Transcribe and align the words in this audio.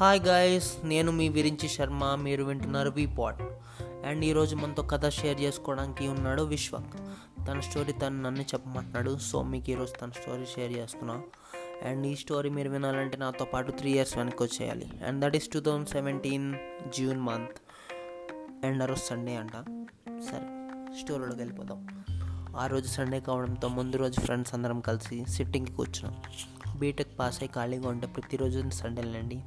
Hi 0.00 0.20
guys 0.20 0.76
నేను 0.84 1.12
మీ 1.12 1.28
విరించి 1.28 1.68
శర్మ 1.68 2.14
మీరు 2.14 2.44
వింటున్నారు 2.44 2.90
వి 2.90 3.06
పాట్ 3.18 3.42
అండ్ 4.06 4.24
ఈరోజు 4.24 4.56
మనతో 4.56 4.82
కథ 4.82 5.08
షేర్ 5.08 5.40
చేసుకోవడానికి 5.40 6.08
ఉన్నాడు 6.08 6.42
విశ్వక్. 6.42 6.94
తన 7.48 7.60
స్టోరీ 7.60 7.92
తను 7.92 8.22
నన్ను 8.22 8.42
చెప్పమంటున్నాడు 8.42 9.18
సో 9.18 9.42
మీకు 9.42 9.70
ఈరోజు 9.70 9.92
తన 9.92 10.10
స్టోరీ 10.10 10.46
షేర్ 10.46 10.72
చేస్తున్నా. 10.72 11.22
అండ్ 11.82 12.06
ఈ 12.06 12.16
స్టోరీ 12.16 12.50
మీరు 12.50 12.70
వినాలంటే 12.70 13.16
నాతో 13.16 13.44
పాటు 13.44 13.72
త్రీ 13.72 13.90
ఇయర్స్ 13.90 14.16
వెనక్కి 14.16 14.42
వచ్చేయాలి. 14.42 14.90
And 15.06 15.20
that 15.20 15.36
is 15.36 15.48
two 15.48 15.60
thousand 15.60 15.88
seventeen 15.88 16.54
June 16.98 17.20
month 17.20 17.58
and 18.66 18.82
ఆ 18.82 18.86
రోజు 18.86 19.00
సండే 19.00 19.36
అంట. 19.36 19.52
సరే 20.08 20.46
స్టోరీలోకి 21.00 21.38
వెళ్ళిపోదాం. 21.38 22.04
ఆ 22.56 22.66
రోజు 22.66 22.88
సండే 22.88 23.20
కావడంతో 23.20 23.68
ముందు 23.68 23.96
రోజు 23.96 24.20
ఫ్రెండ్స్ 24.20 24.54
అందరం 24.54 24.80
కలిసి 24.80 25.26
సిట్టింగ్కి 25.26 25.72
కూర్చున్నాం. 25.72 26.22
బీటెక్ 26.78 27.18
పాస్ 27.18 27.42
అయ్యి 27.42 27.54
ఖాళీగా 27.54 27.88
ఉంటే 27.88 28.06
ప్రతిరోజు 28.06 28.70
సండేలండి 28.70 29.40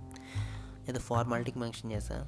ఏదో 0.90 1.00
ఫార్మాలిటీకి 1.00 1.60
మెన్షన్ 1.60 1.92
చేశా. 1.92 2.28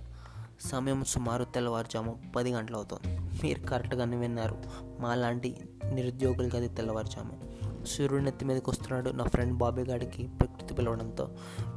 సమయం 0.62 1.04
సుమారు 1.04 1.44
తెల్లవారుజాము 1.44 2.34
పది 2.36 2.54
గంటలు 2.54 2.76
అవుతుంది 2.76 3.20
మీరు 3.20 3.60
కరెక్ట్గానే 3.60 4.18
విన్నారు. 4.18 4.58
మాలాంటి 5.00 5.58
నిరుద్యోగులకి 5.94 6.58
అది 6.58 6.68
తెల్లవారుజాము. 6.68 7.56
సూర్యుడు 7.86 8.24
నెత్తి 8.24 8.46
మీదకి 8.46 8.70
వస్తున్నాడు. 8.70 9.10
నా 9.10 9.24
ఫ్రెండ్ 9.24 9.58
బాబీ 9.58 9.82
గాడికి 9.82 10.28
ప్రకృతి 10.28 10.74
పిలవడంతో 10.74 11.30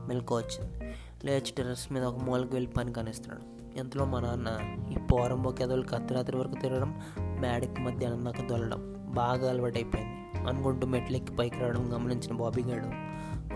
మెలకు 0.07 0.37
వచ్చింది. 0.37 0.95
లేచి 1.25 1.53
టెర్రస్ 1.57 1.93
మీద 1.93 2.05
ఒక 2.05 2.17
మూలకి 2.17 2.53
వెళ్ళి 2.53 2.71
పని 2.71 2.93
కానిస్తున్నాడు. 2.93 3.59
ఎంతలో 3.79 4.05
మా 4.05 4.21
నాన్న 4.21 4.59
ఈ 4.93 4.97
పోరంబోకి 4.97 5.63
ఎదవులకి 5.63 5.95
అర్ధరాత్రి 5.95 6.37
వరకు 6.37 6.55
తిరగడం 6.55 7.03
మేడకి 7.17 7.81
మధ్యాహ్నం 7.81 8.25
దాకా 8.25 8.47
దొల్లడం 8.47 8.95
బాగా 9.09 9.51
అలవాటైపోయింది. 9.51 10.49
అనుకుంటూ 10.49 10.87
మెట్లెక్కి 10.87 11.37
పైకి 11.37 11.59
రావడం 11.59 11.95
గమనించిన 11.95 12.37
బాబీ 12.37 12.63
గారు 12.63 13.09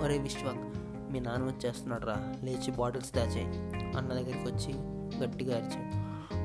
ఒరే 0.04 0.18
విశ్వాక్ 0.18 0.81
మీ 1.12 1.20
నాన్న 1.20 1.44
వచ్చేస్తున్నాడు 1.44 2.06
రా 2.06 2.34
లేచి 2.44 2.70
బాటిల్స్ 2.70 3.14
దాచాయి. 3.14 3.46
అన్న 3.96 4.08
దగ్గరికి 4.12 4.48
వచ్చి 4.50 4.74
గట్టిగా 5.24 5.56
అరిచాడు. 5.56 6.02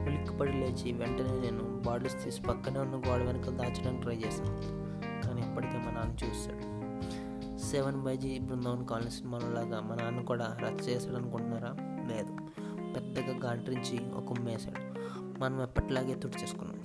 ఉలిక్కిపడి 0.09 0.53
లేచి 0.53 0.93
వెంటనే 0.93 1.39
నేను 1.41 1.63
బాటిల్స్ 1.63 2.23
తీసి 2.23 2.41
పక్కనే 2.41 2.79
ఉన్న 2.79 2.95
గోడ 2.95 3.21
వెనక 3.21 3.49
దాచడానికి 3.49 4.01
ట్రై 4.01 4.15
చేశాను. 4.15 4.61
కానీ 5.27 5.41
అప్పటికే 5.41 5.77
మా 5.77 5.91
నాన్న 5.91 6.25
చూస్తాడు 6.25 6.77
సెవెన్ 7.57 8.01
బైజీ 8.01 8.39
బృందావన్ 8.39 8.85
కాలనీ 8.85 9.09
సినిమాలాగా 9.09 9.79
మా 9.79 9.95
నాన్న 9.95 10.21
కూడా 10.21 10.57
రచ్చ 10.59 10.89
చేశాడు 10.89 11.15
అనుకుంటున్నారా? 11.15 11.75
లేదు. 12.09 12.37
పెద్దగా 12.93 13.49
గాంట్రించి 13.49 13.97
ఒక 14.15 14.31
ఉమ్మేశాడు 14.31 14.97
మనం 15.39 15.61
ఎప్పటిలాగే 15.61 16.13
తుడిచేసుకున్నాం 16.13 16.79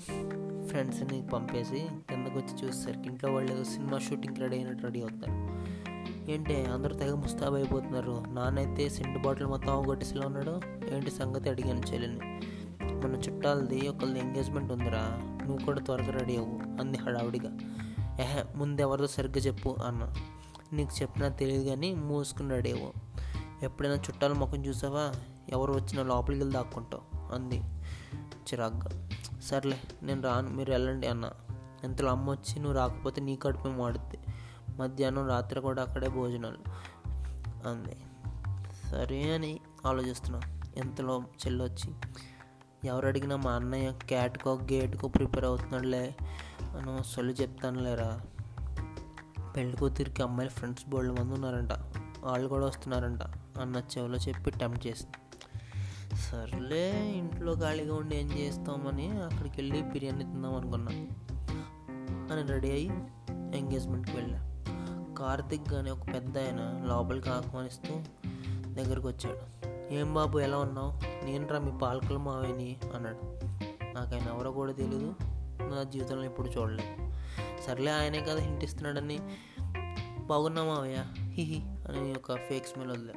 ఫ్రెండ్స్ని 0.67 1.27
పంపేసి 1.33 1.87
కిందకు 2.11 2.39
వచ్చి 2.39 2.67
చూసేసరికి 2.67 3.09
ఇంట్లో 3.09 3.33
వాళ్ళు 3.33 3.53
ఏదో 3.53 3.65
సినిమా 3.65 3.99
షూటింగ్కి 3.99 4.41
రెడీ 4.41 4.57
అయినట్టు 4.57 4.83
రెడీ 4.83 5.01
అవుతారు 5.01 5.33
ఏంటి 6.29 6.65
అందరూ 6.65 6.95
తెగ 6.95 7.15
ముస్తాబు 7.15 7.55
అయిపోతున్నారు. 7.55 8.25
నాన్నైతే 8.29 8.89
సెంటు 8.89 9.19
బాటిల్ 9.19 9.47
మొత్తం 9.47 9.71
అవగొట్టేసిలో 9.71 10.27
ఉన్నాడు. 10.27 10.61
ఏంటి 10.95 11.11
సంగతి 11.11 11.51
అడిగాను 11.51 11.81
చెల్లిని. 11.95 12.41
మన 12.83 13.15
చుట్టాలది 13.15 13.89
ఒకళ్ళది 13.89 14.21
ఎంగేజ్మెంట్ 14.21 14.73
ఉందిరా. 14.73 15.21
నువ్వు 15.47 15.67
కూడా 15.67 15.81
త్వరగా 15.81 16.11
రెడీ 16.19 16.37
అవ్వు 16.37 16.81
అంది 16.81 16.99
హడావుడిగా. 16.99 17.59
ఏహే 18.21 18.45
ముందు 18.57 18.81
ఎవరిదో 18.81 19.07
సరిగ్గా 19.07 19.41
చెప్పు 19.41 19.77
అన్న. 19.87 20.15
నీకు 20.73 21.03
చెప్పినా 21.03 21.29
తెలియదు 21.29 21.69
కానీ 21.69 21.95
మూసుకుని 21.95 22.51
రెడీ 22.51 22.73
అవ్వు. 22.73 22.93
ఎప్పుడైనా 23.63 23.95
చుట్టాల 23.95 24.33
ముఖం 24.33 24.67
చూసావా? 24.67 25.13
ఎవరు 25.49 25.73
వచ్చినా 25.73 26.03
లోపలికి 26.03 26.41
వెళ్ళి 26.41 26.57
దాక్కుంటావు 26.57 27.35
అంది 27.35 27.57
చిరాగ్గా. 28.33 29.09
సర్లే 29.43 29.81
నేను 30.03 30.23
రాను 30.23 30.49
మీరు 30.49 30.71
వెళ్ళండి 30.71 31.07
అన్న. 31.07 31.31
ఇంతలో 31.85 32.11
అమ్మ 32.11 32.31
వచ్చి 32.31 32.59
నువ్వు 32.59 32.79
రాకపోతే 32.79 33.21
నీ 33.21 33.37
కడుపు 33.37 33.69
మాడుద్ది 33.69 34.19
మధ్యాహ్నం 34.79 35.29
రాత్రి 35.29 35.61
కూడా 35.61 35.83
అక్కడే 35.83 36.09
భోజనాలు. 36.09 36.59
అంది. 37.69 37.97
సరే 38.91 39.35
అని 39.35 39.61
ఆలోచిస్తున్నా. 39.87 40.41
ఎంతలో 40.77 41.23
చెల్లొచ్చి 41.47 41.95
ఎవరు 42.85 43.07
అడిగినా 43.07 43.37
మా 43.37 43.53
అన్నయ్య 43.53 43.93
క్యాట్కో 44.09 44.55
గేట్కో 44.55 45.09
ప్రిపేర్ 45.09 45.45
అవుతున్నాడులే. 45.45 46.15
మనం 46.63 47.03
సొల్లు 47.03 47.33
చెప్తానులేరా. 47.33 48.21
పెళ్ళి 49.57 49.77
కూతురికి 49.77 50.23
అమ్మాయిల 50.23 50.51
ఫ్రెండ్స్ 50.51 50.89
బోల్డ్ 50.89 51.21
మంది 51.21 51.35
ఉన్నారంట. 51.35 51.73
వాళ్ళు 52.21 52.49
కూడా 52.49 52.67
వస్తున్నారంట 52.67 53.23
అన్న 53.59 53.77
చెవిలో 53.77 54.17
చెప్పి 54.17 54.51
టెంప్ట్ 54.51 54.87
చేసింది. 54.87 55.13
సర్లే 56.17 57.13
ఇంట్లో 57.13 57.55
ఖాళీగా 57.55 57.95
ఉండి 57.95 58.17
ఏం 58.17 58.33
చేస్తామని 58.33 59.11
అక్కడికి 59.23 59.61
వెళ్ళి 59.61 59.83
బిర్యానీ 59.83 60.25
తిందాం 60.25 60.55
అనుకున్నా. 60.55 60.93
అని 62.35 62.47
రెడీ 62.47 62.71
అయ్యి 62.71 62.91
ఎంగేజ్మెంట్కి 63.59 64.17
వెళ్ళా. 64.17 64.52
కార్తిక్ 65.19 65.73
అనే 65.73 65.91
ఒక 65.91 66.07
పెద్ద 66.15 66.39
ఆయన 66.39 66.85
లోపలికి 66.87 67.31
ఆహ్వానిస్తూ 67.31 68.03
దగ్గరకు 68.73 69.09
వచ్చాడు. 69.09 69.73
ఏం 69.95 70.15
బాబు 70.15 70.39
ఎలా 70.39 70.59
ఉన్నావు? 70.59 71.25
నేను 71.25 71.49
రా 71.49 71.59
మీ 71.59 71.79
పాలకుల 71.79 72.17
మావేని 72.17 72.77
అన్నాడు. 72.95 73.41
నాకు 73.95 74.15
ఆయన 74.15 74.29
ఎవరో 74.29 74.51
కూడా 74.51 74.73
తెలీదు. 74.73 75.15
నా 75.75 75.83
జీవితంలో 75.83 76.25
ఎప్పుడు 76.25 76.49
చూడలేదు. 76.49 77.13
సర్లే 77.63 77.91
ఆయనే 77.91 78.21
కదా 78.21 78.41
హింటిస్తున్నాడని 78.41 79.19
బాగున్నా 80.21 80.65
మావయ్య. 80.65 81.05
హిహి 81.19 81.61
అని 81.63 82.13
ఒక 82.13 82.37
ఫేక్ 82.37 82.67
స్మెల్ 82.67 82.91
వదిలే 82.91 83.15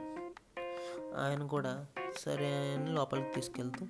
ఆయన 1.17 1.47
కూడా 1.47 1.85
సరే 2.19 2.73
అని 2.73 2.89
లోపలికి 2.89 3.33
తీసుకెళ్తూ 3.35 3.87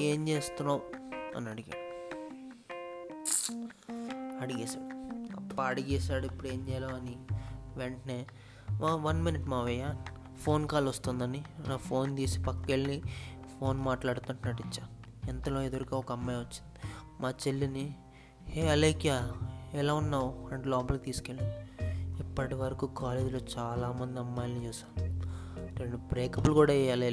ఏం 0.00 0.28
చేస్తున్నావు? 0.28 0.82
అని 1.36 1.50
అడిగాడు. 1.50 1.84
అడిగేశాడు. 4.42 5.03
పాడిగేశాడు 5.58 6.26
ఇప్పుడు 6.26 6.48
ఏం 6.48 6.68
చేయాలో 6.68 6.88
అని 6.88 7.16
వెంటనే 7.76 8.26
వన్ 8.82 9.22
మినిట్ 9.22 9.46
మావయ్య 9.46 9.94
ఫోన్ 10.38 10.68
కాల్ 10.68 10.88
వస్తుందని. 10.88 11.42
నా 11.68 11.76
ఫోన్ 11.76 12.16
తీసి 12.16 12.42
పక్కకెళ్ళి 12.42 13.02
ఫోన్ 13.60 13.78
మాట్లాడుతుంటే 13.78 14.48
నటించా. 14.48 14.88
ఎంతలో 15.28 15.62
ఎదురుగా 15.62 15.96
ఒక 15.96 16.12
అమ్మాయి 16.12 16.38
వచ్చింది. 16.38 16.78
మా 17.20 17.30
చెల్లిని 17.30 17.94
హే 18.48 18.68
అలేక్యా 18.68 19.32
ఎలా 19.74 19.94
ఉన్నావు? 19.94 20.48
అంటే 20.52 20.68
లోపలికి 20.68 21.04
తీసుకెళ్ళి 21.04 21.44
ఇప్పటి 22.20 22.54
వరకు 22.54 22.86
కాలేజీలో 22.86 23.40
చాలామంది 23.58 24.20
అమ్మాయిలని 24.20 24.66
చూసాను 24.66 25.04
రెండు 25.78 25.96
బ్రేకప్లు 25.96 26.52
కూడా 26.52 26.72
వేయాలి 26.72 27.06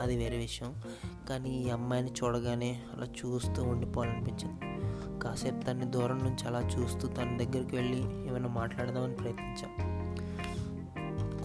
అది 0.00 0.16
వేరే 0.16 0.36
విషయం. 0.36 0.74
కానీ 1.28 1.50
ఈ 1.50 1.70
అమ్మాయిని 1.70 2.10
చూడగానే 2.10 2.82
అలా 2.92 3.06
చూస్తూ 3.06 3.62
ఉండిపోవాలనిపించింది. 3.62 4.63
కాసేపు 5.24 5.62
తన్ని 5.62 5.84
దూరం 5.84 6.18
నుంచి 6.18 6.46
అలా 6.46 6.60
చూస్తూ 6.60 7.08
తన 7.08 7.36
దగ్గరికి 7.36 7.76
వెళ్ళి 7.76 8.28
ఏమైనా 8.28 8.48
మాట్లాడదామని 8.48 9.14
ప్రయత్నించాం. 9.14 9.70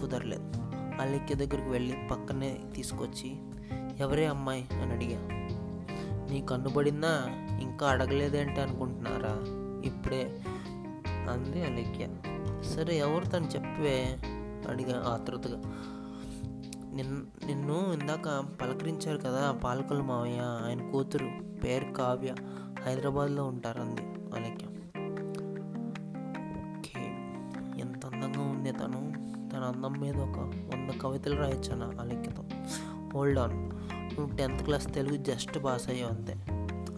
కుదరలేదు. 0.00 0.52
అలెక్య 1.00 1.34
దగ్గరికి 1.34 1.70
వెళ్ళి 1.70 1.96
పక్కనే 2.10 2.58
తీసుకొచ్చి 2.74 3.36
ఎవరే 3.98 4.26
అమ్మాయి? 4.26 4.68
అని 4.82 4.92
అడిగా. 4.92 5.28
నీ 6.30 6.46
కన్నుబడిందా 6.50 7.24
ఇంకా 7.60 7.88
అడగలేదేంటి 7.88 8.60
అనుకుంటున్నారా? 8.60 9.36
ఇప్పుడే 9.84 10.40
అంది 11.30 11.64
అలెక్య 11.64 12.08
సరే 12.62 12.98
ఎవరు 12.98 13.24
తను 13.24 13.46
చెప్పే 13.46 14.16
అడిగా 14.68 15.04
ఆతృతగా. 15.06 15.62
నిన్ 16.94 17.46
నిన్ను 17.46 17.92
ఇందాక 17.92 18.44
పలకరించారు 18.62 19.18
కదా 19.18 19.52
పాలకుల 19.52 20.02
మావయ్య 20.02 20.40
ఆయన 20.40 20.90
కూతురు 20.90 21.30
పేరు 21.64 21.92
కావ్య. 21.92 22.34
హైదరాబాద్లో 22.86 23.44
ఉంటారు 23.44 23.80
అంది 23.80 24.02
అలెక్య 24.36 24.66
ఓకే 26.78 27.06
ఎంత 27.80 28.06
అందంగా 28.06 28.42
ఉంది 28.42 28.72
తను. 28.72 29.12
తన 29.52 29.64
అందం 29.64 29.92
మీద 29.92 30.16
ఒక 30.16 30.38
వంద 30.38 31.00
కవితలు 31.00 31.36
రాయొచ్చాను 31.36 32.00
అలెక్యతో 32.00 32.44
హోల్డ్ 33.14 33.38
ఆన్ 33.38 33.70
నువ్వు 34.14 34.36
tenth 34.36 34.64
class 34.64 34.94
Telugu 34.94 35.16
just 35.16 35.64
pass 35.64 35.88
అయ్యావు 35.88 36.12
అంతే 36.12 36.32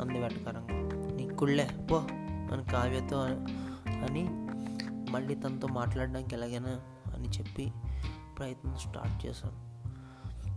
అంది 0.00 0.18
వెటకరంగా. 0.18 1.06
నీకుళ్ళే 1.14 1.68
పో 1.90 1.96
అని 2.52 2.64
కావ్యతో 2.64 3.16
అని 4.04 4.28
మళ్ళీ 5.10 5.34
తనతో 5.34 5.68
మాట్లాడడానికి 5.68 6.34
ఎలాగైనా 6.34 6.80
అని 7.14 7.28
చెప్పి 7.28 7.72
ప్రయత్నం 8.38 8.76
స్టార్ట్ 8.76 9.26
చేశాను. 9.26 9.72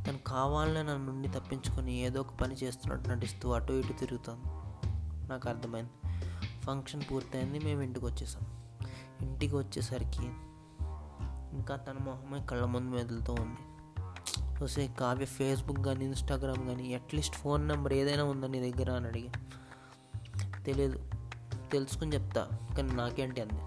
తను 0.04 0.18
కావాలనే 0.28 0.84
నన్ను 0.84 1.12
నుండి 1.12 1.28
తప్పించుకొని 1.28 2.00
ఏదో 2.00 2.22
ఒక 2.22 2.36
పని 2.36 2.56
చేస్తున్నట్టు 2.56 3.10
నటిస్తూ 3.10 3.52
అటు 3.52 3.74
ఇటు 3.74 3.94
తిరుగుతాను 3.94 4.65
నాకు 5.30 5.50
అర్థమైంది. 5.50 5.90
ఫంక్షన్ 6.64 7.02
పూర్తయింది 7.12 7.60
మేము 7.60 7.82
ఇంటికి 7.82 8.06
వచ్చేసాం. 8.06 8.42
ఇంటికి 9.22 9.56
వచ్చేసరికి 9.56 10.30
ఇంకా 11.56 11.76
తన 11.76 11.94
మొహమే 12.02 12.46
కళ్ళ 12.46 12.66
ముందు 12.66 12.96
మెదులుతూ 12.96 13.34
ఉంది. 13.34 13.58
వస్తే 14.64 14.88
కావ్య 14.88 15.26
ఫేస్బుక్ 15.26 15.86
కానీ 15.86 16.06
ఇన్స్టాగ్రామ్ 16.06 16.68
కానీ 16.68 16.94
అట్లీస్ట్ 16.94 17.36
ఫోన్ 17.36 17.68
నెంబర్ 17.68 17.94
ఏదైనా 17.94 18.24
ఉందా 18.24 18.48
నీ 18.48 18.72
దగ్గర 18.72 18.92
అని 18.92 19.08
అడిగా. 19.08 19.32
తెలియదు 20.66 21.12
తెలుసుకుని 21.72 22.14
చెప్తా 22.14 22.50
కానీ 22.78 22.94
నాకేంటి 22.94 23.42
అంది. 23.42 23.62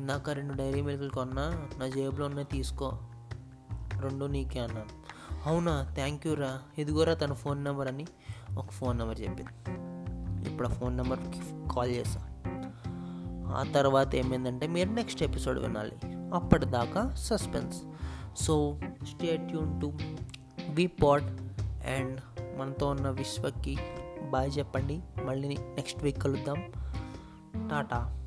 ఇందాక 0.00 0.30
రెండు 0.30 0.54
డైరీ 0.54 0.82
మిల్క్లు 0.82 1.08
కొన్నా 1.08 1.68
నా 1.78 1.88
జేబులో 1.88 2.26
ఉన్నాయి 2.26 2.48
తీసుకో. 2.52 2.92
రెండు 4.00 4.24
నీకే 4.24 4.60
అన్నాను. 4.60 5.08
అవునా 5.48 5.92
థ్యాంక్ 5.94 6.26
యూ 6.26 6.34
రా. 6.34 6.62
ఇదిగోరా 6.78 7.14
తన 7.14 7.32
ఫోన్ 7.32 7.64
నెంబర్ 7.64 7.88
అని 7.88 8.06
ఒక 8.58 8.70
ఫోన్ 8.70 8.98
నెంబర్ 8.98 9.20
చెప్పింది. 9.20 9.87
ఇప్పుడు 10.58 10.72
ఆ 10.72 10.76
ఫోన్ 10.76 10.96
నెంబర్కి 10.96 11.40
కాల్ 11.74 11.90
చేసా 11.90 12.20
ఆ 13.54 13.72
తర్వాత 13.74 14.14
ఏమైందంటే 14.14 14.66
మీరు 14.66 14.90
నెక్స్ట్ 14.90 15.22
ఎపిసోడ్ 15.22 15.58
వినాలి. 15.58 15.92
అప్పటిదాకా 16.34 17.14
suspense. 17.14 17.82
So 18.36 18.80
stay 18.82 19.36
tuned 19.36 19.80
to 19.80 19.92
V 20.68 20.86
pod 20.86 21.24
and 21.86 22.20
మనతో 22.58 22.86
ఉన్న 22.86 23.10
విశ్వకి 23.10 23.78
బాయ్ 24.30 24.58
చెప్పండి. 24.58 25.02
మళ్ళీ 25.24 25.48
నెక్స్ట్ 25.48 26.04
వీక్ 26.04 26.22
కలుద్దాం. 26.22 26.62
టాటా. 27.68 28.17